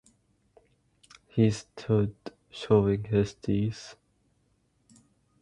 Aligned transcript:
He 1.27 1.51
stood 1.51 2.15
showing 2.49 3.03
his 3.03 3.35
teeth. 3.35 3.93